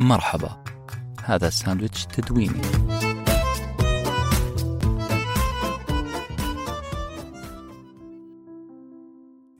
مرحبا. 0.00 0.64
هذا 1.24 1.50
ساندويتش 1.50 2.06
تدويني. 2.06 2.62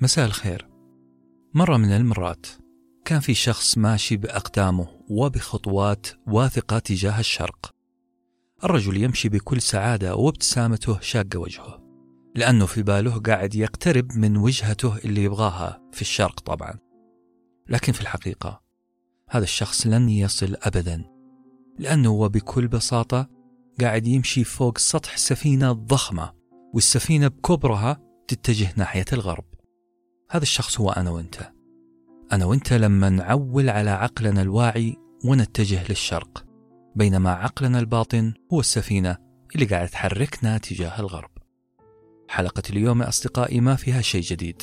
مساء 0.01 0.27
الخير. 0.27 0.69
مرة 1.55 1.77
من 1.77 1.93
المرات 1.93 2.47
كان 3.05 3.21
في 3.21 3.35
شخص 3.35 3.79
ماشي 3.79 4.17
بأقدامه 4.17 4.89
وبخطوات 5.09 6.07
واثقة 6.27 6.79
تجاه 6.79 7.21
الشرق. 7.21 7.75
الرجل 8.65 8.97
يمشي 8.97 9.29
بكل 9.29 9.63
سعادة 9.63 10.17
وابتسامته 10.17 11.01
شاقة 11.01 11.39
وجهه 11.39 11.83
لأنه 12.35 12.67
في 12.67 12.83
باله 12.83 13.19
قاعد 13.19 13.55
يقترب 13.55 14.17
من 14.17 14.37
وجهته 14.37 14.97
اللي 14.97 15.25
يبغاها 15.25 15.83
في 15.93 16.03
الشرق 16.03 16.41
طبعا. 16.41 16.79
لكن 17.69 17.93
في 17.93 18.01
الحقيقة 18.01 18.68
هذا 19.31 19.45
الشخص 19.45 19.87
لن 19.87 20.09
يصل 20.09 20.57
أبدا 20.63 21.05
لأنه 21.79 22.09
هو 22.09 22.29
بكل 22.29 22.69
بساطة 22.69 23.29
قاعد 23.81 24.07
يمشي 24.07 24.45
فوق 24.45 24.79
سطح 24.79 25.17
سفينة 25.17 25.73
ضخمة 25.73 26.33
والسفينة 26.75 27.29
بكبرها 27.29 28.01
تتجه 28.29 28.69
ناحية 28.77 29.05
الغرب. 29.13 29.45
هذا 30.31 30.43
الشخص 30.43 30.81
هو 30.81 30.91
أنا 30.91 31.11
وأنت. 31.11 31.53
أنا 32.33 32.45
وأنت 32.45 32.73
لما 32.73 33.09
نعول 33.09 33.71
على 33.71 33.91
عقلنا 33.91 34.43
الواعي 34.43 34.97
ونتجه 35.25 35.89
للشرق 35.89 36.45
بينما 36.97 37.31
عقلنا 37.31 37.79
الباطن 37.79 38.35
هو 38.53 38.61
السفينة 38.61 39.17
اللي 39.55 39.67
قاعد 39.67 39.89
تحركنا 39.89 40.59
تجاه 40.59 41.01
الغرب. 41.01 41.31
حلقة 42.29 42.63
اليوم 42.71 43.03
يا 43.03 43.09
أصدقائي 43.09 43.61
ما 43.61 43.77
فيها 43.77 44.01
شيء 44.01 44.23
جديد. 44.23 44.63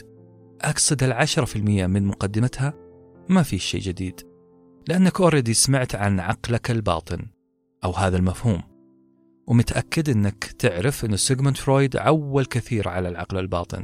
أقصد 0.62 1.04
العشرة 1.04 1.46
في 1.46 1.56
المية 1.56 1.88
من 1.88 2.06
مقدمتها 2.06 2.74
ما 3.30 3.44
في 3.44 3.58
شيء 3.58 3.82
جديد. 3.82 4.35
لأنك 4.88 5.22
already 5.22 5.54
سمعت 5.54 5.96
عن 5.96 6.20
عقلك 6.20 6.72
الباطن 6.72 7.20
أو 7.84 7.92
هذا 7.92 8.18
المفهوم 8.18 8.62
ومتأكد 9.48 10.10
أنك 10.10 10.44
تعرف 10.44 11.06
أن 11.06 11.18
سيغموند 11.18 11.58
فرويد 11.58 11.98
عول 11.98 12.46
كثير 12.46 12.90
على 12.90 13.10
العقل 13.10 13.38
الباطن 13.38 13.84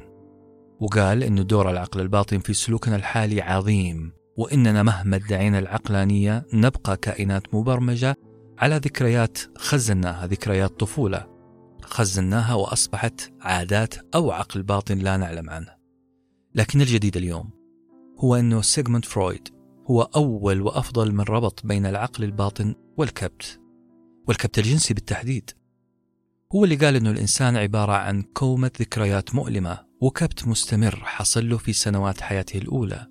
وقال 0.80 1.24
أن 1.24 1.48
دور 1.48 1.70
العقل 1.72 2.02
الباطن 2.02 2.40
في 2.40 2.54
سلوكنا 2.54 2.96
الحالي 2.96 3.42
عظيم 3.42 4.12
وإننا 4.38 4.84
مهما 4.84 5.16
ادعينا 5.16 5.60
العقلانية 5.60 6.46
نبقى 6.54 6.98
كائنات 6.98 7.56
مبرمجة 7.56 8.16
على 8.58 8.76
ذكريات 8.76 9.38
خزناها 9.58 10.28
ذكريات 10.28 10.80
طفولة 10.80 11.28
خزناها 11.84 12.54
وأصبحت 12.54 13.32
عادات 13.42 13.96
أو 14.16 14.32
عقل 14.32 14.64
باطن 14.64 14.98
لا 14.98 15.18
نعلم 15.18 15.50
عنه. 15.50 15.76
لكن 16.56 16.82
الجديد 16.82 17.18
اليوم 17.18 17.50
هو 18.20 18.36
أنه 18.36 18.62
سيغموند 18.62 19.06
فرويد 19.06 19.61
هو 19.92 20.02
أول 20.02 20.62
وأفضل 20.62 21.12
من 21.12 21.22
ربط 21.22 21.66
بين 21.66 21.86
العقل 21.86 22.24
الباطن 22.24 22.76
والكبت 22.98 23.60
والكبت 24.28 24.60
الجنسي 24.60 24.94
بالتحديد. 24.94 25.52
هو 26.56 26.64
اللي 26.64 26.76
قال 26.76 26.96
أنه 26.96 27.12
الإنسان 27.12 27.58
عبارة 27.58 27.94
عن 27.94 28.22
كومة 28.22 28.72
ذكريات 28.80 29.36
مؤلمة 29.36 29.86
وكبت 30.02 30.48
مستمر 30.48 30.96
حصل 30.96 31.50
له 31.50 31.58
في 31.58 31.74
سنوات 31.74 32.22
حياته 32.22 32.58
الأولى. 32.58 33.08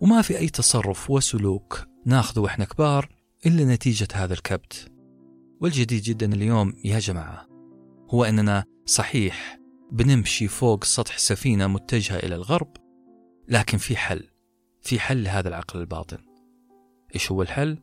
وما 0.00 0.22
في 0.22 0.38
أي 0.38 0.48
تصرف 0.48 1.10
وسلوك 1.10 1.86
ناخذه 2.06 2.40
وإحنا 2.40 2.64
كبار 2.64 3.08
إلا 3.46 3.64
نتيجة 3.64 4.08
هذا 4.14 4.34
الكبت. 4.34 4.92
والجديد 5.60 6.02
جدا 6.02 6.34
اليوم 6.34 6.74
يا 6.84 6.98
جماعة 6.98 7.46
هو 8.10 8.24
أننا 8.24 8.64
صحيح 8.86 9.58
بنمشي 9.92 10.48
فوق 10.48 10.84
سطح 10.84 11.18
سفينة 11.18 11.66
متجهة 11.66 12.16
إلى 12.16 12.34
الغرب 12.34 12.76
لكن 13.48 13.78
في 13.78 13.96
حل. 13.96 14.33
في 14.84 15.00
حل 15.00 15.24
لهذا 15.24 15.48
العقل 15.48 15.80
الباطن. 15.80 16.18
إيش 17.14 17.32
هو 17.32 17.42
الحل؟ 17.42 17.78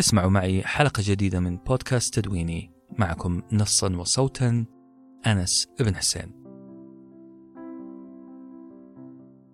اسمعوا 0.00 0.30
معي 0.30 0.62
حلقة 0.62 1.02
جديدة 1.06 1.40
من 1.40 1.56
بودكاست 1.56 2.20
تدويني. 2.20 2.72
معكم 2.98 3.42
نصا 3.52 3.96
وصوتا 3.96 4.64
أنس 5.26 5.68
ابن 5.80 5.96
حسين. 5.96 6.32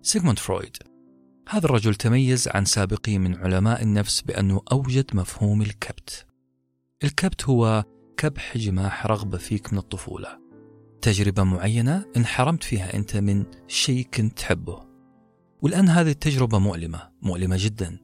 سيغموند 0.01 0.39
فرويد. 0.39 0.77
هذا 1.49 1.65
الرجل 1.65 1.95
تميز 1.95 2.47
عن 2.47 2.65
سابقيه 2.65 3.17
من 3.17 3.35
علماء 3.35 3.83
النفس 3.83 4.21
بأنه 4.21 4.61
أوجد 4.71 5.15
مفهوم 5.15 5.61
الكبت. 5.61 6.25
الكبت 7.03 7.49
هو 7.49 7.83
كبح 8.17 8.57
جماح 8.57 9.05
رغبة 9.05 9.37
فيك 9.37 9.73
من 9.73 9.79
الطفولة. 9.79 10.39
تجربة 11.01 11.43
معينة 11.43 12.05
انحرمت 12.17 12.63
فيها 12.63 12.93
أنت 12.93 13.17
من 13.17 13.45
شيء 13.67 14.07
كنت 14.13 14.37
تحبه. 14.37 14.84
والآن 15.61 15.89
هذه 15.89 16.09
التجربة 16.09 16.59
مؤلمة 16.59 17.09
مؤلمة 17.21 17.55
جدا. 17.59 17.97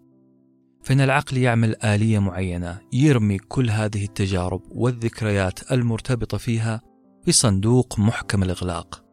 فإن 0.84 1.02
العقل 1.02 1.38
يعمل 1.38 1.76
آلية 1.84 2.20
معينة 2.20 2.80
يرمي 2.94 3.38
كل 3.38 3.70
هذه 3.70 4.06
التجارب 4.06 4.62
والذكريات 4.72 5.72
المرتبطة 5.72 6.38
فيها 6.38 6.82
في 7.26 7.32
صندوق 7.32 8.00
محكم 8.00 8.44
الإغلاق. 8.44 9.04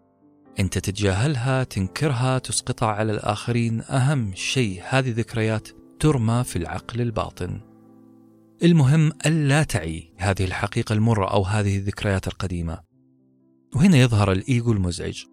أنت 0.60 0.78
تتجاهلها 0.78 1.65
تنكرها 1.65 2.38
تسقطها 2.38 2.88
على 2.88 3.12
الآخرين 3.12 3.81
أهم 3.81 4.34
شيء 4.34 4.82
هذه 4.88 5.09
الذكريات 5.09 5.69
ترمى 6.00 6.44
في 6.44 6.56
العقل 6.56 7.00
الباطن. 7.00 7.60
المهم 8.62 9.12
ألا 9.26 9.62
تعي 9.62 10.12
هذه 10.16 10.44
الحقيقة 10.44 10.93
المرة 10.93 11.31
أو 11.31 11.43
هذه 11.43 11.76
الذكريات 11.76 12.26
القديمة. 12.28 12.81
وهنا 13.75 13.97
يظهر 13.97 14.32
الإيجو 14.32 14.72
المزعج. 14.72 15.25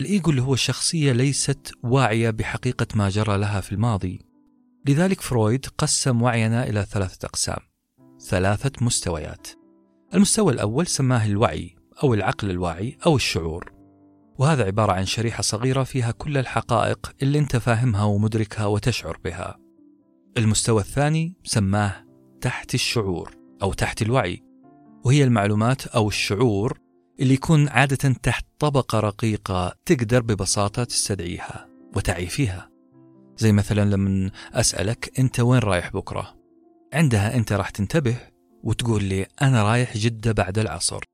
الإيجو 0.00 0.30
اللي 0.30 0.42
هو 0.42 0.54
الشخصية 0.54 1.12
ليست 1.12 1.72
واعية 1.82 2.30
بحقيقة 2.30 2.86
ما 2.94 3.08
جرى 3.08 3.38
لها 3.38 3.60
في 3.60 3.72
الماضي. 3.72 4.20
لذلك 4.86 5.20
فرويد 5.20 5.66
قسم 5.78 6.22
وعينا 6.22 6.68
إلى 6.68 6.84
ثلاثة 6.84 7.26
أقسام 7.26 7.58
ثلاثة 8.20 8.84
مستويات. 8.84 9.46
المستوى 10.14 10.52
الأول 10.52 10.86
سماه 10.86 11.26
الوعي 11.26 11.76
أو 12.02 12.14
العقل 12.14 12.50
الواعي 12.50 12.98
أو 13.06 13.16
الشعور. 13.16 13.72
وهذا 14.38 14.64
عبارة 14.64 14.92
عن 14.92 15.06
شريحة 15.06 15.42
صغيرة 15.42 15.82
فيها 15.82 16.10
كل 16.10 16.38
الحقائق 16.38 17.12
اللي 17.22 17.38
أنت 17.38 17.56
فاهمها 17.56 18.04
ومدركها 18.04 18.66
وتشعر 18.66 19.18
بها. 19.24 19.58
المستوى 20.38 20.80
الثاني 20.80 21.34
سماه 21.44 22.04
تحت 22.40 22.74
الشعور 22.74 23.36
أو 23.62 23.72
تحت 23.72 24.02
الوعي 24.02 24.42
وهي 25.04 25.24
المعلومات 25.24 25.86
أو 25.86 26.08
الشعور 26.08 26.78
اللي 27.20 27.34
يكون 27.34 27.68
عادة 27.68 28.14
تحت 28.22 28.46
طبقة 28.58 29.00
رقيقة 29.00 29.74
تقدر 29.86 30.22
ببساطة 30.22 30.84
تستدعيها 30.84 31.68
وتعي 31.96 32.26
فيها. 32.26 32.70
زي 33.36 33.52
مثلا 33.52 33.90
لما 33.90 34.30
أسألك 34.52 35.18
أنت 35.18 35.40
وين 35.40 35.60
رايح 35.60 35.92
بكرة؟ 35.92 36.34
عندها 36.92 37.36
أنت 37.36 37.52
راح 37.52 37.70
تنتبه 37.70 38.16
وتقول 38.62 39.04
لي 39.04 39.26
أنا 39.42 39.62
رايح 39.62 39.96
جدة 39.96 40.32
بعد 40.32 40.58
العصر. 40.58 41.04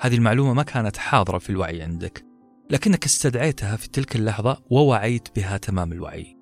هذه 0.00 0.14
المعلومة 0.14 0.52
ما 0.54 0.62
كانت 0.62 0.96
حاضرة 0.96 1.38
في 1.38 1.50
الوعي 1.50 1.82
عندك 1.82 2.24
لكنك 2.70 3.04
استدعيتها 3.04 3.76
في 3.76 3.88
تلك 3.88 4.16
اللحظة 4.16 4.62
ووعيت 4.70 5.28
بها 5.36 5.56
تمام 5.56 5.92
الوعي. 5.92 6.36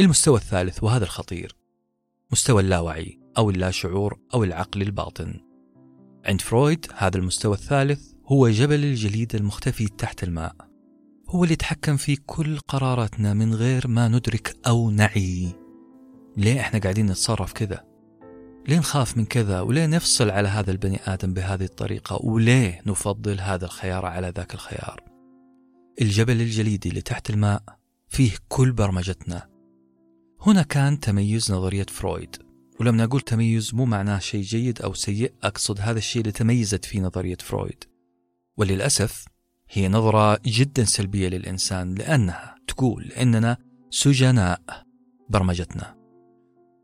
المستوى 0.00 0.36
الثالث 0.36 0.84
وهذا 0.84 1.04
الخطير 1.04 1.56
مستوى 2.32 2.62
اللاوعي 2.62 3.20
أو 3.38 3.50
اللاشعور 3.50 4.18
أو 4.34 4.44
العقل 4.44 4.82
الباطن. 4.82 5.40
عند 6.24 6.40
فرويد 6.40 6.86
هذا 6.96 7.16
المستوى 7.18 7.54
الثالث 7.54 8.12
هو 8.26 8.48
جبل 8.48 8.84
الجليد 8.84 9.34
المختفي 9.34 9.88
تحت 9.88 10.24
الماء. 10.24 10.56
هو 11.28 11.44
اللي 11.44 11.52
يتحكم 11.52 11.96
في 11.96 12.16
كل 12.16 12.58
قراراتنا 12.58 13.34
من 13.34 13.54
غير 13.54 13.88
ما 13.88 14.08
ندرك 14.08 14.56
أو 14.66 14.90
نعي. 14.90 15.52
ليه 16.36 16.60
إحنا 16.60 16.78
قاعدين 16.80 17.06
نتصرف 17.06 17.52
كذا؟ 17.52 17.84
ليه 18.68 18.78
نخاف 18.78 19.16
من 19.16 19.24
كذا؟ 19.24 19.60
وليه 19.60 19.86
نفصل 19.86 20.30
على 20.30 20.48
هذا 20.48 20.70
البني 20.70 21.00
آدم 21.06 21.34
بهذه 21.34 21.64
الطريقة؟ 21.64 22.24
وليه 22.24 22.82
نفضل 22.86 23.40
هذا 23.40 23.64
الخيار 23.64 24.06
على 24.06 24.32
ذاك 24.36 24.54
الخيار؟ 24.54 25.00
الجبل 26.00 26.40
الجليدي 26.40 26.88
اللي 26.88 27.00
تحت 27.00 27.30
الماء 27.30 27.62
فيه 28.08 28.32
كل 28.48 28.72
برمجتنا. 28.72 29.48
هنا 30.40 30.62
كان 30.62 31.00
تميز 31.00 31.52
نظرية 31.52 31.86
فرويد. 31.88 32.36
ولما 32.80 33.04
أقول 33.04 33.20
تميز 33.20 33.74
مو 33.74 33.84
معناه 33.84 34.18
شيء 34.18 34.42
جيد 34.42 34.82
أو 34.82 34.94
سيء 34.94 35.32
أقصد 35.42 35.80
هذا 35.80 35.98
الشيء 35.98 36.20
اللي 36.22 36.32
تميزت 36.32 36.84
فيه 36.84 37.00
نظرية 37.00 37.36
فرويد. 37.40 37.84
وللأسف 38.56 39.24
هي 39.70 39.88
نظرة 39.88 40.38
جدا 40.46 40.84
سلبية 40.84 41.28
للإنسان 41.28 41.94
لأنها 41.94 42.54
تقول 42.68 43.12
إننا 43.12 43.56
سجناء 43.90 44.60
برمجتنا. 45.28 45.96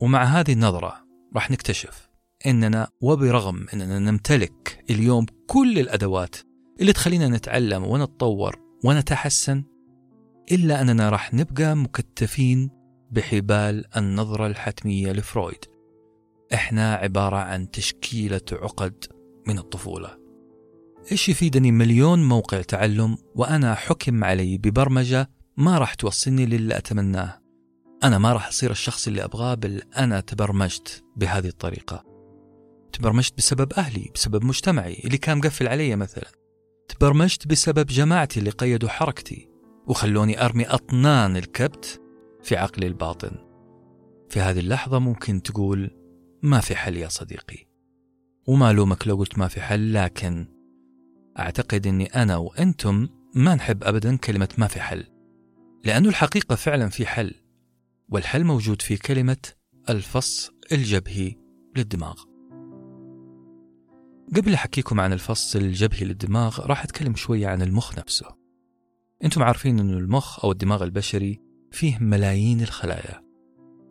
ومع 0.00 0.24
هذه 0.24 0.52
النظرة 0.52 1.06
راح 1.34 1.50
نكتشف 1.50 2.10
إننا 2.46 2.88
وبرغم 3.00 3.66
إننا 3.74 3.98
نمتلك 3.98 4.84
اليوم 4.90 5.26
كل 5.46 5.78
الأدوات 5.78 6.36
اللي 6.80 6.92
تخلينا 6.92 7.28
نتعلم 7.28 7.84
ونتطور 7.84 8.58
ونتحسن 8.84 9.64
إلا 10.52 10.80
أننا 10.80 11.10
راح 11.10 11.34
نبقى 11.34 11.76
مكتفين 11.76 12.70
بحبال 13.10 13.96
النظرة 13.96 14.46
الحتمية 14.46 15.12
لفرويد. 15.12 15.64
إحنا 16.54 16.94
عبارة 16.94 17.36
عن 17.36 17.70
تشكيلة 17.70 18.40
عقد 18.52 19.04
من 19.46 19.58
الطفولة. 19.58 20.18
إيش 21.12 21.28
يفيدني 21.28 21.72
مليون 21.72 22.28
موقع 22.28 22.62
تعلم 22.62 23.16
وأنا 23.34 23.74
حكم 23.74 24.24
علي 24.24 24.58
ببرمجة 24.58 25.30
ما 25.56 25.78
راح 25.78 25.94
توصلني 25.94 26.46
للي 26.46 26.76
أتمناه. 26.76 27.40
أنا 28.04 28.18
ما 28.18 28.32
راح 28.32 28.48
أصير 28.48 28.70
الشخص 28.70 29.06
اللي 29.06 29.24
أبغاه 29.24 29.54
بل 29.54 29.82
أنا 29.96 30.20
تبرمجت 30.20 31.04
بهذه 31.16 31.48
الطريقة. 31.48 32.04
تبرمجت 32.92 33.36
بسبب 33.36 33.72
أهلي 33.72 34.10
بسبب 34.14 34.44
مجتمعي 34.44 35.02
اللي 35.04 35.18
كان 35.18 35.38
مقفل 35.38 35.68
علي 35.68 35.96
مثلا. 35.96 36.30
تبرمجت 36.88 37.46
بسبب 37.46 37.86
جماعتي 37.86 38.40
اللي 38.40 38.50
قيدوا 38.50 38.88
حركتي 38.88 39.48
وخلوني 39.86 40.44
أرمي 40.44 40.66
أطنان 40.66 41.36
الكبت 41.36 42.00
في 42.42 42.56
عقلي 42.56 42.86
الباطن. 42.86 43.30
في 44.28 44.40
هذه 44.40 44.58
اللحظة 44.58 44.98
ممكن 44.98 45.42
تقول 45.42 45.99
ما 46.42 46.60
في 46.60 46.76
حل 46.76 46.96
يا 46.96 47.08
صديقي. 47.08 47.66
وما 48.46 48.72
لومك 48.72 49.08
لو 49.08 49.16
قلت 49.16 49.38
ما 49.38 49.48
في 49.48 49.60
حل 49.60 49.94
لكن 49.94 50.46
أعتقد 51.38 51.86
أني 51.86 52.06
أنا 52.06 52.36
وأنتم 52.36 53.08
ما 53.34 53.54
نحب 53.54 53.84
أبدا 53.84 54.16
كلمة 54.16 54.48
ما 54.58 54.66
في 54.66 54.80
حل 54.80 55.04
لأنه 55.84 56.08
الحقيقة 56.08 56.54
فعلا 56.54 56.88
في 56.88 57.06
حل 57.06 57.34
والحل 58.08 58.44
موجود 58.44 58.82
في 58.82 58.96
كلمة 58.96 59.36
الفص 59.90 60.50
الجبهي 60.72 61.36
للدماغ. 61.76 62.24
قبل 64.36 64.54
أحكيكم 64.54 65.00
عن 65.00 65.12
الفص 65.12 65.56
الجبهي 65.56 66.04
للدماغ 66.04 66.66
راح 66.66 66.84
أتكلم 66.84 67.14
شوية 67.14 67.46
عن 67.46 67.62
المخ 67.62 67.98
نفسه. 67.98 68.26
أنتم 69.24 69.42
عارفين 69.42 69.80
أن 69.80 69.90
المخ 69.90 70.44
أو 70.44 70.52
الدماغ 70.52 70.84
البشري 70.84 71.40
فيه 71.70 71.98
ملايين 71.98 72.60
الخلايا. 72.60 73.29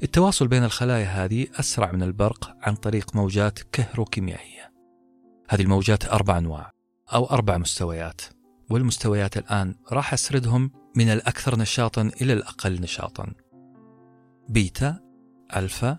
التواصل 0.04 0.48
بين 0.48 0.64
الخلايا 0.64 1.06
هذه 1.06 1.48
أسرع 1.56 1.92
من 1.92 2.04
البرق 2.04 2.56
عن 2.62 2.76
طريق 2.76 3.16
موجات 3.16 3.60
كهروكيميائية. 3.72 4.74
هذه 5.50 5.62
الموجات 5.62 6.06
أربع 6.06 6.38
أنواع 6.38 6.72
أو 7.14 7.26
أربع 7.26 7.58
مستويات 7.58 8.22
والمستويات 8.70 9.38
الآن 9.38 9.76
راح 9.92 10.14
أسردهم 10.14 10.72
من 10.96 11.10
الأكثر 11.10 11.60
نشاطا 11.60 12.02
إلى 12.22 12.34
الأقل 12.34 12.82
نشاطا. 12.82 13.34
بيتا 14.50 15.00
ألفا 15.56 15.98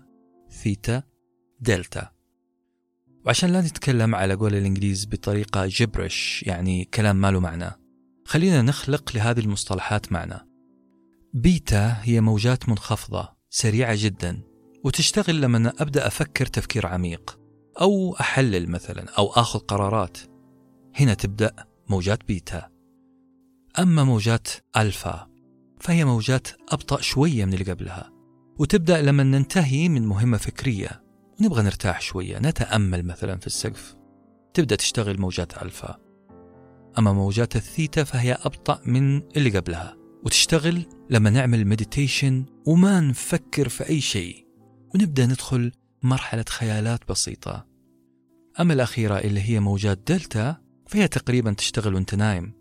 ثيتا 0.49 1.03
دلتا. 1.59 2.11
وعشان 3.25 3.49
لا 3.49 3.61
نتكلم 3.61 4.15
على 4.15 4.33
قول 4.33 4.55
الإنجليز 4.55 5.05
بطريقة 5.05 5.65
gibberish 5.65 6.43
يعني 6.47 6.85
كلام 6.85 7.15
ما 7.15 7.31
له 7.31 7.39
معنى 7.39 7.71
خلينا 8.25 8.61
نخلق 8.61 9.15
لهذه 9.15 9.39
المصطلحات 9.39 10.11
معنى. 10.11 10.47
بيتا 11.33 11.97
هي 12.01 12.21
موجات 12.21 12.69
منخفضة 12.69 13.40
سريعة 13.53 13.95
جدا 13.97 14.41
وتشتغل 14.83 15.41
لما 15.41 15.73
أبدأ 15.79 16.07
أفكر 16.07 16.45
تفكير 16.45 16.87
عميق 16.87 17.39
أو 17.81 18.15
أحلل 18.19 18.69
مثلا 18.69 19.09
أو 19.17 19.29
أخذ 19.29 19.59
قرارات. 19.59 20.17
هنا 20.95 21.13
تبدأ 21.13 21.55
موجات 21.89 22.27
بيتا. 22.27 22.69
أما 23.79 24.03
موجات 24.03 24.47
ألفا 24.77 25.27
فهي 25.79 26.05
موجات 26.05 26.47
أبطأ 26.69 27.01
شوية 27.01 27.45
من 27.45 27.53
اللي 27.53 27.71
قبلها 27.71 28.11
وتبدأ 28.59 29.01
لما 29.01 29.23
ننتهي 29.23 29.89
من 29.89 30.05
مهمة 30.05 30.37
فكرية. 30.37 31.03
ونبغى 31.41 31.63
نرتاح 31.63 32.01
شوية 32.01 32.39
نتأمل 32.39 33.05
مثلا 33.05 33.37
في 33.37 33.47
السقف. 33.47 33.95
تبدأ 34.53 34.75
تشتغل 34.75 35.21
موجات 35.21 35.63
ألفا. 35.63 35.97
أما 36.99 37.13
موجات 37.13 37.55
الثيتا 37.55 38.03
فهي 38.03 38.33
أبطأ 38.33 38.81
من 38.85 39.21
اللي 39.37 39.49
قبلها. 39.49 40.00
وتشتغل 40.25 40.85
لما 41.09 41.29
نعمل 41.29 41.67
meditation 41.67 42.45
وما 42.67 42.99
نفكر 42.99 43.69
في 43.69 43.89
أي 43.89 44.01
شيء. 44.01 44.47
ونبدأ 44.95 45.25
ندخل 45.25 45.71
مرحلة 46.03 46.45
خيالات 46.49 46.99
بسيطة. 47.09 47.67
أما 48.59 48.73
الأخيرة 48.73 49.17
اللي 49.19 49.41
هي 49.41 49.59
موجات 49.59 49.97
دلتا 50.11 50.57
فهي 50.87 51.07
تقريبا 51.07 51.53
تشتغل 51.53 51.95
وأنت 51.95 52.15
نايم. 52.15 52.53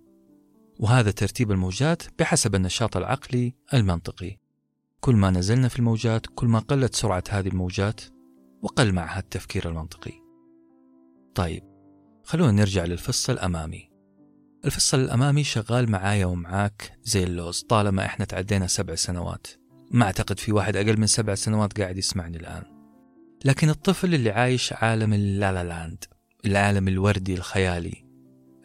وهذا 0.79 1.11
ترتيب 1.11 1.53
الموجات 1.53 2.03
بحسب 2.19 2.55
النشاط 2.55 2.97
العقلي 2.97 3.55
المنطقي. 3.75 4.37
كل 5.01 5.15
ما 5.17 5.31
نزلنا 5.31 5.69
في 5.69 5.79
الموجات 5.79 6.27
كل 6.27 6.47
ما 6.47 6.59
قلت 6.59 6.95
سرعة 6.95 7.25
هذه 7.31 7.49
الموجات 7.49 8.01
وقل 8.63 8.93
معها 8.93 9.19
التفكير 9.19 9.69
المنطقي. 9.69 10.13
طيب 11.35 11.63
خلونا 12.25 12.53
نرجع 12.53 12.85
للفص 12.85 13.31
الأمامي. 13.31 13.90
الفص 14.65 14.95
الأمامي 14.95 15.45
شغال 15.45 15.91
معايا 15.91 16.27
ومعاك 16.27 16.99
زي 17.05 17.25
اللوز 17.25 17.63
طالما 17.69 18.05
إحنا 18.05 18.25
تعدينا 18.25 18.67
سبع 18.67 18.95
سنوات. 18.95 19.47
ما 19.91 20.05
أعتقد 20.05 20.39
في 20.39 20.53
واحد 20.53 20.77
أقل 20.77 21.01
من 21.01 21.07
سبع 21.07 21.35
سنوات 21.35 21.81
قاعد 21.81 21.99
يسمعني 21.99 22.37
الآن. 22.37 22.63
لكن 23.45 23.69
الطفل 23.69 24.15
اللي 24.15 24.31
عايش 24.31 24.73
عالم 24.73 25.13
ال 25.13 25.65
la 25.65 25.75
la 25.75 25.85
land 25.85 26.05
العالم 26.47 26.89
الوردي 26.89 27.35
الخيالي 27.35 28.05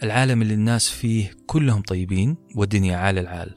العالم 0.04 0.42
اللي 0.42 0.54
الناس 0.54 0.90
فيه 0.90 1.32
كلهم 1.46 1.82
طيبين 1.82 2.38
والدنيا 2.56 2.98
عال 2.98 3.18
العال. 3.18 3.54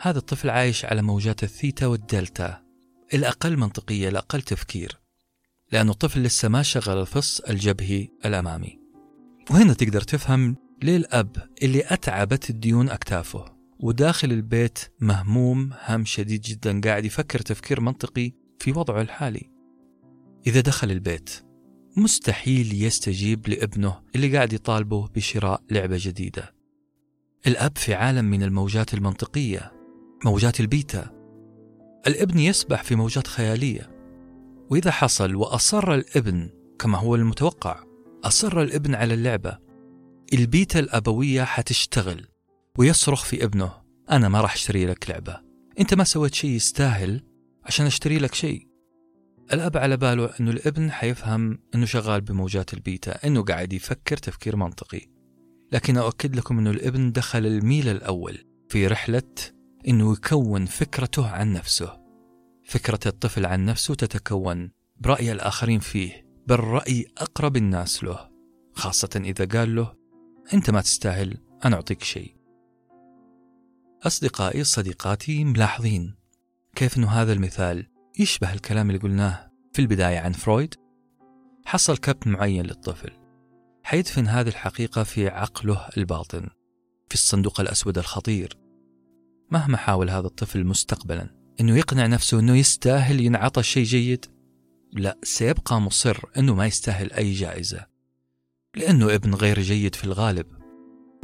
هذا 0.00 0.18
الطفل 0.18 0.50
عايش 0.50 0.84
على 0.84 1.02
موجات 1.02 1.42
الثيتا 1.42 1.86
والدلتا 1.86 2.62
الأقل 3.14 3.56
منطقية 3.56 4.08
الأقل 4.08 4.42
تفكير 4.42 5.00
لأنه 5.72 5.92
الطفل 5.92 6.22
لسه 6.22 6.48
ما 6.48 6.62
شغل 6.62 7.00
الفص 7.00 7.40
الجبهي 7.40 8.08
الأمامي. 8.24 8.80
وهنا 9.50 9.72
تقدر 9.72 10.00
تفهم 10.00 10.56
ليه 10.82 10.96
الأب 10.96 11.36
اللي 11.62 11.82
أتعبت 11.86 12.50
الديون 12.50 12.90
أكتافه 12.90 13.44
وداخل 13.80 14.32
البيت 14.32 14.78
مهموم 15.00 15.70
هم 15.88 16.04
شديد 16.04 16.40
جدا 16.40 16.80
قاعد 16.80 17.04
يفكر 17.04 17.38
تفكير 17.38 17.80
منطقي 17.80 18.32
في 18.58 18.72
وضعه 18.72 19.00
الحالي. 19.00 19.50
إذا 20.46 20.60
دخل 20.60 20.90
البيت 20.90 21.30
مستحيل 21.96 22.82
يستجيب 22.82 23.48
لابنه 23.48 24.00
اللي 24.14 24.36
قاعد 24.36 24.52
يطالبه 24.52 25.08
بشراء 25.08 25.62
لعبة 25.70 25.96
جديدة. 26.00 26.54
الأب 27.46 27.78
في 27.78 27.94
عالم 27.94 28.24
من 28.24 28.42
الموجات 28.42 28.94
المنطقية 28.94 29.72
موجات 30.24 30.60
البيتا. 30.60 31.10
الابن 32.06 32.38
يسبح 32.38 32.82
في 32.82 32.94
موجات 32.94 33.26
خيالية. 33.26 33.90
وإذا 34.70 34.90
حصل 34.90 35.34
وأصر 35.34 35.94
الابن 35.94 36.50
كما 36.78 36.98
هو 36.98 37.14
المتوقع 37.14 37.84
أصر 38.24 38.62
الابن 38.62 38.94
على 38.94 39.14
اللعبة. 39.14 39.69
البيتا 40.32 40.78
الأبوية 40.78 41.44
حتشتغل 41.44 42.26
ويصرخ 42.78 43.24
في 43.24 43.44
ابنه 43.44 43.72
أنا 44.10 44.28
ما 44.28 44.40
راح 44.40 44.54
أشتري 44.54 44.86
لك 44.86 45.10
لعبة. 45.10 45.40
أنت 45.80 45.94
ما 45.94 46.04
سويت 46.04 46.34
شيء 46.34 46.50
يستاهل 46.50 47.22
عشان 47.64 47.86
أشتري 47.86 48.18
لك 48.18 48.34
شيء. 48.34 48.68
الأب 49.52 49.76
على 49.76 49.96
باله 49.96 50.30
أنه 50.40 50.50
الابن 50.50 50.90
حيفهم 50.90 51.58
أنه 51.74 51.86
شغال 51.86 52.20
بموجات 52.20 52.74
البيتا 52.74 53.26
أنه 53.26 53.42
قاعد 53.42 53.72
يفكر 53.72 54.16
تفكير 54.16 54.56
منطقي. 54.56 55.00
لكن 55.72 55.96
أؤكد 55.96 56.36
لكم 56.36 56.58
أنه 56.58 56.70
الابن 56.70 57.12
دخل 57.12 57.46
الميل 57.46 57.88
الأول 57.88 58.38
في 58.68 58.86
رحلة 58.86 59.32
أنه 59.88 60.12
يكون 60.12 60.66
فكرته 60.66 61.28
عن 61.28 61.52
نفسه. 61.52 62.00
فكرة 62.64 63.00
الطفل 63.06 63.46
عن 63.46 63.64
نفسه 63.64 63.94
تتكون 63.94 64.70
برأي 64.96 65.32
الآخرين 65.32 65.80
فيه 65.80 66.26
بل 66.46 66.60
رأي 66.60 67.06
أقرب 67.18 67.56
الناس 67.56 68.04
له 68.04 68.30
خاصة 68.72 69.10
إذا 69.24 69.44
قال 69.44 69.76
له 69.76 69.99
أنت 70.54 70.70
ما 70.70 70.80
تستاهل 70.80 71.38
أنا 71.64 71.76
أعطيك 71.76 72.02
شيء. 72.02 72.36
أصدقائي 74.02 74.64
صديقاتي 74.64 75.44
ملاحظين 75.44 76.14
كيف 76.74 76.98
أنه 76.98 77.08
هذا 77.08 77.32
المثال 77.32 77.86
يشبه 78.18 78.52
الكلام 78.52 78.90
اللي 78.90 79.00
قلناه 79.00 79.50
في 79.72 79.82
البداية 79.82 80.18
عن 80.18 80.32
فرويد؟ 80.32 80.74
حصل 81.64 81.96
كبت 81.96 82.26
معين 82.26 82.66
للطفل. 82.66 83.10
حيدفن 83.82 84.26
هذه 84.26 84.48
الحقيقة 84.48 85.02
في 85.02 85.28
عقله 85.28 85.88
الباطن 85.96 86.48
في 87.08 87.14
الصندوق 87.14 87.60
الأسود 87.60 87.98
الخطير. 87.98 88.58
مهما 89.50 89.76
حاول 89.76 90.10
هذا 90.10 90.26
الطفل 90.26 90.64
مستقبلا 90.64 91.30
إنه 91.60 91.78
يقنع 91.78 92.06
نفسه 92.06 92.40
إنه 92.40 92.56
يستاهل 92.56 93.20
ينعطى 93.20 93.62
شيء 93.62 93.84
جيد 93.84 94.26
لا 94.92 95.18
سيبقى 95.22 95.80
مصر 95.80 96.18
إنه 96.38 96.54
ما 96.54 96.66
يستاهل 96.66 97.12
أي 97.12 97.32
جائزة. 97.32 97.89
لأنه 98.76 99.14
ابن 99.14 99.34
غير 99.34 99.60
جيد 99.60 99.94
في 99.94 100.04
الغالب. 100.04 100.46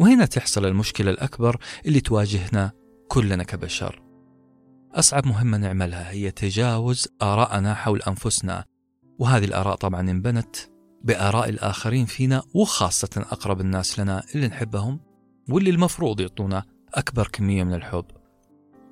وهنا 0.00 0.26
تحصل 0.26 0.67
المشكلة 0.67 1.11
الأكبر 1.11 1.57
اللي 1.87 2.00
تواجهنا 2.00 2.73
كلنا 3.09 3.45
كبشر. 3.45 4.03
أصعب 4.95 5.26
مهمة 5.26 5.59
نعملها 5.59 6.11
هي 6.11 6.31
تجاوز 6.31 7.09
ارائنا 7.23 7.75
حول 7.75 8.03
أنفسنا. 8.03 8.65
وهذه 9.19 9.45
الآراء 9.45 9.75
طبعا 9.75 10.00
انبنت 10.00 10.57
بآراء 11.05 11.49
الآخرين 11.49 12.05
فينا 12.05 12.43
وخاصة 12.55 13.11
أقرب 13.17 13.61
الناس 13.61 13.99
لنا 14.00 14.23
اللي 14.35 14.49
نحبهم 14.49 15.00
واللي 15.49 15.71
المفروض 15.71 16.21
يعطونا 16.21 16.65
أكبر 16.95 17.29
كمية 17.33 17.65
من 17.65 17.75
الحب. 17.75 18.05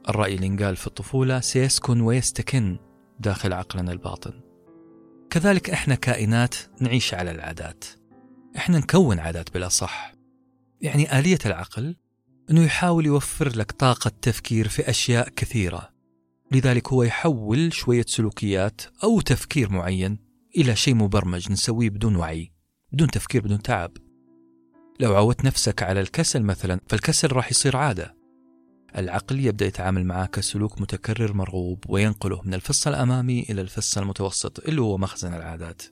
الرأي 0.08 0.34
اللي 0.34 0.46
انقال 0.46 0.76
في 0.76 0.86
الطفولة 0.86 1.40
سيسكن 1.40 2.00
ويستكن 2.00 2.78
داخل 3.20 3.52
عقلنا 3.52 3.92
الباطن. 3.92 4.40
كذلك 5.30 5.70
إحنا 5.70 5.94
كائنات 5.94 6.54
نعيش 6.80 7.14
على 7.14 7.30
العادات. 7.30 7.84
إحنا 8.56 8.78
نكون 8.78 9.18
عادات 9.18 9.54
بالأصح 9.54 10.14
يعني 10.80 11.18
آلية 11.18 11.38
العقل 11.46 11.96
أنه 12.50 12.64
يحاول 12.64 13.06
يوفر 13.06 13.56
لك 13.56 13.72
طاقة 13.72 14.12
تفكير 14.22 14.68
في 14.68 14.90
أشياء 14.90 15.28
كثيرة. 15.28 15.90
لذلك 16.52 16.92
هو 16.92 17.02
يحول 17.02 17.72
شوية 17.72 18.04
سلوكيات 18.08 18.82
أو 19.04 19.20
تفكير 19.20 19.70
معين 19.70 20.18
إلى 20.56 20.76
شيء 20.76 20.94
مبرمج 20.94 21.52
نسويه 21.52 21.90
بدون 21.90 22.16
وعي 22.16 22.52
بدون 22.92 23.08
تفكير 23.08 23.42
بدون 23.42 23.62
تعب. 23.62 23.90
لو 25.00 25.16
عودت 25.16 25.44
نفسك 25.44 25.82
على 25.82 26.00
الكسل 26.00 26.42
مثلا 26.42 26.80
فالكسل 26.88 27.32
راح 27.32 27.50
يصير 27.50 27.76
عادة. 27.76 28.16
العقل 28.98 29.40
يبدأ 29.40 29.66
يتعامل 29.66 30.04
معه 30.04 30.26
كسلوك 30.26 30.80
متكرر 30.80 31.32
مرغوب 31.32 31.84
وينقله 31.88 32.42
من 32.42 32.54
الفص 32.54 32.86
الأمامي 32.86 33.46
إلى 33.50 33.60
الفص 33.60 33.98
المتوسط 33.98 34.68
اللي 34.68 34.80
هو 34.80 34.98
مخزن 34.98 35.34
العادات. 35.34 35.82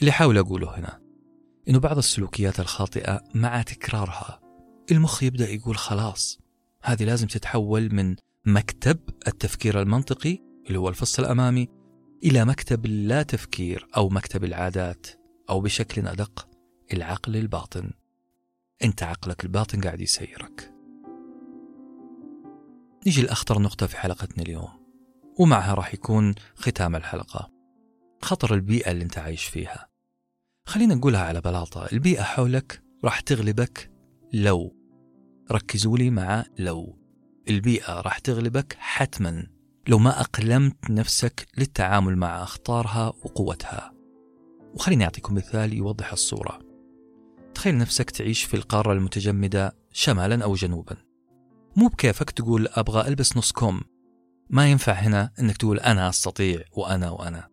اللي 0.00 0.12
حاول 0.12 0.38
أقوله 0.38 0.78
هنا 0.78 1.01
إنه 1.68 1.78
بعض 1.78 1.98
السلوكيات 1.98 2.60
الخاطئة 2.60 3.24
مع 3.34 3.62
تكرارها. 3.62 4.40
المخ 4.90 5.22
يبدأ 5.22 5.50
يقول 5.50 5.76
خلاص. 5.76 6.38
هذه 6.82 7.04
لازم 7.04 7.26
تتحول 7.26 7.94
من 7.94 8.16
مكتب 8.46 8.98
التفكير 9.26 9.80
المنطقي 9.80 10.38
اللي 10.66 10.78
هو 10.78 10.88
الفص 10.88 11.18
الأمامي 11.18 11.68
إلى 12.24 12.44
مكتب 12.44 12.84
اللا 12.86 13.22
تفكير 13.22 13.88
أو 13.96 14.08
مكتب 14.08 14.44
العادات 14.44 15.06
أو 15.50 15.60
بشكل 15.60 16.08
أدق 16.08 16.48
العقل 16.92 17.36
الباطن. 17.36 17.90
أنت 18.84 19.02
عقلك 19.02 19.44
الباطن 19.44 19.80
قاعد 19.80 20.00
يسيرك. 20.00 20.74
نيجي 23.06 23.22
لأخطر 23.22 23.58
نقطة 23.58 23.86
في 23.86 23.96
حلقتنا 23.96 24.42
اليوم 24.42 24.70
ومعها 25.38 25.74
راح 25.74 25.94
يكون 25.94 26.34
ختام 26.54 26.96
الحلقة. 26.96 27.50
خطر 28.22 28.54
البيئة 28.54 28.90
اللي 28.90 29.04
أنت 29.04 29.18
عايش 29.18 29.44
فيها. 29.44 29.91
خلينا 30.66 30.94
نقولها 30.94 31.20
على 31.20 31.40
بلاطة. 31.40 31.88
البيئة 31.92 32.22
حولك 32.22 32.82
راح 33.04 33.20
تغلبك 33.20 33.90
لو. 34.32 34.76
ركزوا 35.52 35.98
لي 35.98 36.10
مع 36.10 36.44
لو. 36.58 36.98
البيئة 37.48 38.00
راح 38.00 38.18
تغلبك 38.18 38.76
حتما 38.78 39.46
لو 39.88 39.98
ما 39.98 40.20
أقلمت 40.20 40.90
نفسك 40.90 41.46
للتعامل 41.58 42.16
مع 42.16 42.42
أخطارها 42.42 43.06
وقوتها. 43.06 43.92
وخليني 44.74 45.04
أعطيكم 45.04 45.34
مثال 45.34 45.72
يوضح 45.72 46.12
الصورة. 46.12 46.58
تخيل 47.54 47.78
نفسك 47.78 48.10
تعيش 48.10 48.44
في 48.44 48.54
القارة 48.54 48.92
المتجمدة 48.92 49.76
شمالا 49.92 50.44
أو 50.44 50.54
جنوبا. 50.54 50.96
مو 51.76 51.88
بكيفك 51.88 52.30
تقول 52.30 52.68
أبغى 52.70 53.08
ألبس 53.08 53.36
نص 53.36 53.52
كم. 53.52 53.80
ما 54.50 54.70
ينفع 54.70 54.92
هنا 54.92 55.30
أنك 55.40 55.56
تقول 55.56 55.78
أنا 55.80 56.08
أستطيع 56.08 56.62
وأنا 56.72 57.10
وأنا. 57.10 57.51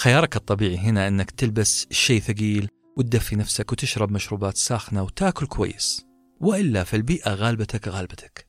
خيارك 0.00 0.36
الطبيعي 0.36 0.78
هنا 0.78 1.08
أنك 1.08 1.30
تلبس 1.30 1.86
شيء 1.90 2.20
ثقيل 2.20 2.68
وتدفي 2.96 3.36
نفسك 3.36 3.72
وتشرب 3.72 4.12
مشروبات 4.12 4.56
ساخنة 4.56 5.02
وتاكل 5.02 5.46
كويس 5.46 6.06
وإلا 6.40 6.84
فالبيئة 6.84 7.34
غالبتك 7.34 7.88
غالبتك. 7.88 8.48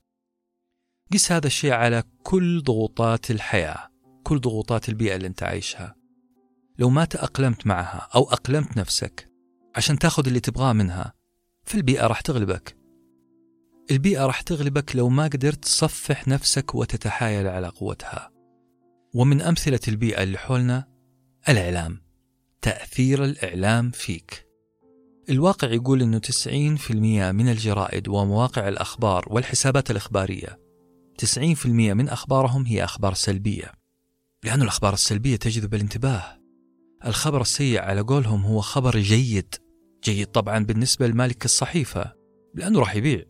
قس 1.13 1.31
هذا 1.31 1.47
الشيء 1.47 1.71
على 1.71 2.03
كل 2.23 2.61
ضغوطات 2.63 3.31
الحياة 3.31 3.89
كل 4.23 4.39
ضغوطات 4.39 4.89
البيئة 4.89 5.15
اللي 5.15 5.27
أنت 5.27 5.43
عايشها. 5.43 5.95
لو 6.79 6.89
ما 6.89 7.05
تأقلمت 7.05 7.67
معها 7.67 8.07
أو 8.15 8.23
أقلمت 8.23 8.77
نفسك 8.77 9.29
عشان 9.75 9.99
تاخذ 9.99 10.27
اللي 10.27 10.39
تبغاه 10.39 10.73
منها 10.73 11.13
فالبيئة 11.65 12.07
راح 12.07 12.21
تغلبك. 12.21 12.77
البيئة 13.91 14.25
راح 14.25 14.41
تغلبك 14.41 14.95
لو 14.95 15.09
ما 15.09 15.23
قدرت 15.23 15.63
تصفح 15.63 16.27
نفسك 16.27 16.75
وتتحايل 16.75 17.47
على 17.47 17.67
قوتها. 17.67 18.31
ومن 19.13 19.41
أمثلة 19.41 19.79
البيئة 19.87 20.23
اللي 20.23 20.37
حولنا 20.37 20.90
الإعلام. 21.49 22.01
تأثير 22.61 23.23
الإعلام 23.23 23.91
فيك. 23.91 24.47
الواقع 25.29 25.67
يقول 25.67 26.01
أنه 26.01 26.17
90% 26.17 27.31
من 27.31 27.49
الجرائد 27.49 28.07
ومواقع 28.07 28.67
الأخبار 28.67 29.25
والحسابات 29.27 29.91
الإخبارية 29.91 30.59
90% 31.17 31.93
من 31.93 32.09
أخبارهم 32.09 32.65
هي 32.65 32.83
أخبار 32.83 33.13
سلبية. 33.13 33.71
لأن 34.43 34.61
الأخبار 34.61 34.93
السلبية 34.93 35.35
تجذب 35.35 35.73
الانتباه. 35.73 36.39
الخبر 37.05 37.41
السيء 37.41 37.79
على 37.79 38.01
قولهم 38.01 38.41
هو 38.45 38.61
خبر 38.61 38.97
جيد. 38.97 39.55
جيد 40.03 40.27
طبعا 40.27 40.59
بالنسبة 40.59 41.07
لمالك 41.07 41.45
الصحيفة 41.45 42.13
لأنه 42.55 42.79
راح 42.79 42.95
يبيع. 42.95 43.23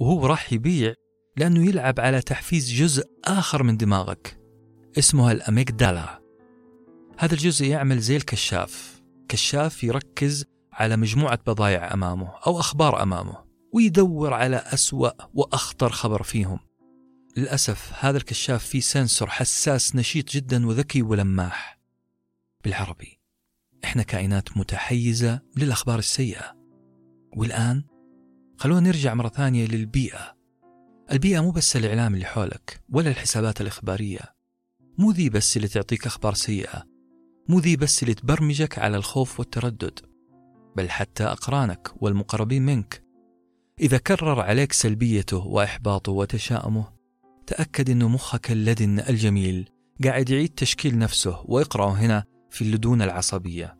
وهو 0.00 0.26
راح 0.26 0.52
يبيع 0.52 0.94
لأنه 1.36 1.68
يلعب 1.68 2.00
على 2.00 2.22
تحفيز 2.22 2.72
جزء 2.72 3.04
آخر 3.24 3.62
من 3.62 3.76
دماغك 3.76 4.40
اسمه 4.98 5.32
الأميجدالا. 5.32 6.19
هذا 7.20 7.34
الجزء 7.34 7.66
يعمل 7.66 7.98
زي 7.98 8.16
الكشاف. 8.16 9.02
كشاف 9.28 9.84
يركز 9.84 10.44
على 10.72 10.96
مجموعة 10.96 11.38
بضايع 11.46 11.94
أمامه 11.94 12.34
أو 12.46 12.60
أخبار 12.60 13.02
أمامه 13.02 13.44
ويدور 13.72 14.34
على 14.34 14.56
أسوأ 14.56 15.10
وأخطر 15.34 15.90
خبر 15.90 16.22
فيهم. 16.22 16.58
للأسف 17.36 17.92
هذا 17.98 18.16
الكشاف 18.18 18.64
فيه 18.64 18.80
سنسور 18.80 19.30
حساس 19.30 19.96
نشيط 19.96 20.30
جدا 20.30 20.66
وذكي 20.66 21.02
ولماح. 21.02 21.80
بالعربي 22.64 23.20
إحنا 23.84 24.02
كائنات 24.02 24.56
متحيزة 24.56 25.40
للأخبار 25.56 25.98
السيئة. 25.98 26.56
والآن 27.36 27.84
خلونا 28.56 28.80
نرجع 28.80 29.14
مرة 29.14 29.28
ثانية 29.28 29.66
للبيئة. 29.66 30.36
البيئة 31.12 31.40
مو 31.40 31.50
بس 31.50 31.76
الإعلام 31.76 32.14
اللي 32.14 32.26
حولك 32.26 32.80
ولا 32.90 33.10
الحسابات 33.10 33.60
الإخبارية. 33.60 34.34
مو 34.98 35.10
ذي 35.10 35.28
بس 35.30 35.56
اللي 35.56 35.68
تعطيك 35.68 36.06
أخبار 36.06 36.34
سيئة. 36.34 36.89
مو 37.50 37.58
ذي 37.58 37.76
بس 37.76 38.02
اللي 38.02 38.14
تبرمجك 38.14 38.78
على 38.78 38.96
الخوف 38.96 39.38
والتردد 39.40 40.00
بل 40.76 40.90
حتى 40.90 41.24
أقرانك 41.24 41.92
والمقربين 41.96 42.62
منك. 42.62 43.02
إذا 43.80 43.98
كرر 43.98 44.40
عليك 44.40 44.72
سلبيته 44.72 45.46
وإحباطه 45.46 46.12
وتشاؤمه 46.12 46.92
تأكد 47.46 47.90
أنه 47.90 48.08
مخك 48.08 48.50
اللدن 48.50 49.00
الجميل 49.00 49.68
قاعد 50.04 50.30
يعيد 50.30 50.48
تشكيل 50.48 50.98
نفسه 50.98 51.44
وإقرأه 51.44 51.92
هنا 51.92 52.24
في 52.50 52.62
اللدون 52.62 53.02
العصبية. 53.02 53.78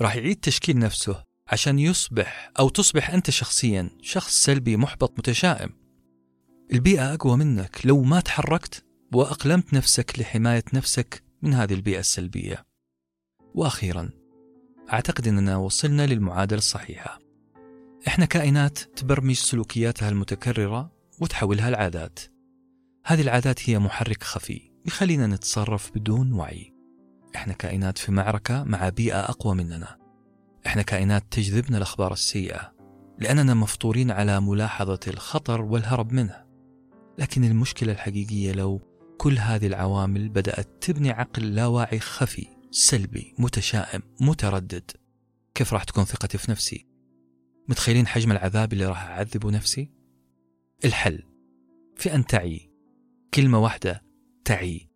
راح 0.00 0.16
يعيد 0.16 0.36
تشكيل 0.36 0.78
نفسه 0.78 1.24
عشان 1.48 1.78
يصبح 1.78 2.50
أو 2.58 2.68
تصبح 2.68 3.10
أنت 3.10 3.30
شخصيا 3.30 3.90
شخص 4.02 4.44
سلبي 4.44 4.76
محبط 4.76 5.18
متشائم 5.18 5.70
البيئة 6.72 7.14
أقوى 7.14 7.36
منك 7.36 7.80
لو 7.84 8.02
ما 8.02 8.20
تحركت 8.20 8.84
وأقلمت 9.14 9.74
نفسك 9.74 10.18
لحماية 10.18 10.64
نفسك 10.74 11.22
من 11.42 11.54
هذه 11.54 11.74
البيئة 11.74 12.00
السلبية. 12.00 12.75
وأخيرا 13.56 14.10
أعتقد 14.92 15.28
أننا 15.28 15.56
وصلنا 15.56 16.06
للمعادلة 16.06 16.58
الصحيحة. 16.58 17.18
إحنا 18.08 18.24
كائنات 18.24 18.78
تبرمج 18.78 19.34
سلوكياتها 19.34 20.08
المتكررة 20.08 20.92
وتحولها 21.20 21.70
لعادات. 21.70 22.18
هذه 23.04 23.20
العادات 23.20 23.70
هي 23.70 23.78
محرك 23.78 24.22
خفي 24.22 24.70
يخلينا 24.86 25.26
نتصرف 25.26 25.90
بدون 25.94 26.32
وعي. 26.32 26.74
إحنا 27.36 27.52
كائنات 27.52 27.98
في 27.98 28.12
معركة 28.12 28.64
مع 28.64 28.88
بيئة 28.88 29.20
أقوى 29.20 29.54
مننا. 29.54 29.96
إحنا 30.66 30.82
كائنات 30.82 31.24
تجذبنا 31.30 31.76
الأخبار 31.76 32.12
السيئة 32.12 32.72
لأننا 33.18 33.54
مفطورين 33.54 34.10
على 34.10 34.40
ملاحظة 34.40 35.00
الخطر 35.08 35.62
والهرب 35.62 36.12
منه. 36.12 36.44
لكن 37.18 37.44
المشكلة 37.44 37.92
الحقيقية 37.92 38.52
لو 38.52 38.80
كل 39.18 39.38
هذه 39.38 39.66
العوامل 39.66 40.28
بدأت 40.28 40.68
تبني 40.80 41.10
عقل 41.10 41.54
لا 41.54 41.66
واعي 41.66 42.00
خفي 42.00 42.55
سلبي 42.70 43.34
متشائم 43.38 44.02
متردد. 44.20 44.90
كيف 45.54 45.72
راح 45.72 45.84
تكون 45.84 46.04
ثقتي 46.04 46.38
في 46.38 46.50
نفسي؟ 46.50 46.86
متخيلين 47.68 48.06
حجم 48.06 48.32
العذاب 48.32 48.72
اللي 48.72 48.86
راح 48.86 49.02
أعذبه 49.02 49.50
نفسي؟ 49.50 49.90
الحل. 50.84 51.22
في 51.96 52.14
أن 52.14 52.26
تعي. 52.26 52.70
كلمة 53.34 53.58
واحدة 53.58 54.02
تعي. 54.44 54.90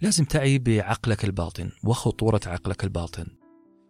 لازم 0.00 0.24
تعي 0.24 0.58
بعقلك 0.58 1.24
الباطن 1.24 1.70
وخطورة 1.84 2.40
عقلك 2.46 2.84
الباطن. 2.84 3.26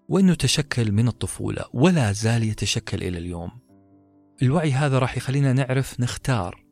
وأنه 0.09 0.35
تشكل 0.35 0.93
من 0.93 1.09
الطفولة 1.09 1.65
ولا 1.73 2.13
زال 2.13 2.43
يتشكل 2.43 3.03
إلى 3.03 3.19
اليوم. 3.19 3.51
الوعي 4.43 4.73
هذا 4.73 4.99
راح 4.99 5.17
يخلينا 5.17 5.53
نعرف 5.53 6.01
نختار 6.01 6.65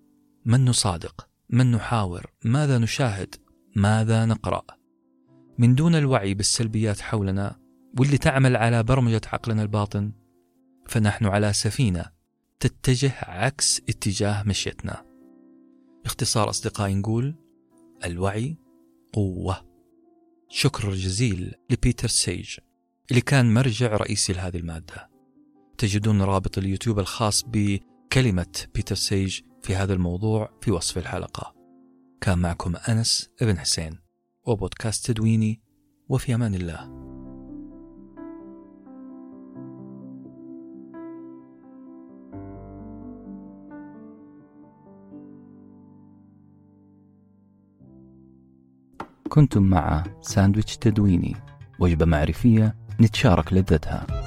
من 0.45 0.65
نصادق 0.65 1.29
من 1.51 1.71
نحاور 1.71 2.27
ماذا 2.45 2.79
نشاهد 2.79 3.35
ماذا 3.77 4.25
نقرأ. 4.25 4.78
من 5.59 5.75
دون 5.75 5.95
الوعي 5.95 6.35
بالسلبيات 6.35 7.01
حولنا 7.01 7.61
واللي 7.99 8.19
تعمل 8.19 8.57
على 8.57 8.83
برمجة 8.83 9.21
عقلنا 9.27 9.63
الباطن 9.63 10.13
فنحن 10.87 11.27
على 11.27 11.53
سفينة 11.53 12.05
تتجه 12.61 13.13
عكس 13.23 13.81
اتجاه 13.89 14.43
مشيتنا. 14.43 15.05
باختصار 16.05 16.51
أصدقائي 16.51 16.95
نقول 16.95 17.35
الوعي 18.05 18.57
قوة. 19.13 19.69
شكر 20.49 20.95
جزيل 20.95 21.55
لبيتر 21.71 22.09
سيج 22.09 22.59
اللي 23.11 23.21
كان 23.21 23.55
مرجع 23.55 23.97
رئيسي 23.97 24.33
لهذه 24.33 24.57
المادة. 24.57 25.11
تجدون 25.79 26.23
رابط 26.23 26.59
اليوتيوب 26.59 26.99
الخاص 26.99 27.45
بكلمة 27.47 28.67
بيتر 28.75 28.95
سيج 28.95 29.41
في 29.63 29.77
هذا 29.77 29.93
الموضوع 29.93 30.51
في 30.63 30.71
وصف 30.71 30.99
الحلقة. 30.99 31.55
كان 32.21 32.39
معكم 32.39 32.77
أنس 32.77 33.31
ابن 33.43 33.59
حسين. 33.59 34.08
وبودكاست 34.49 35.11
تدويني 35.11 35.61
وفي 36.09 36.35
أمان 36.35 36.55
الله. 36.55 36.99
كنتم 49.29 49.63
مع 49.63 50.05
ساندويتش 50.21 50.77
تدويني 50.77 51.37
وجبة 51.81 52.05
معرفية 52.05 52.77
نتشارك 53.01 53.53
لذتها. 53.53 54.18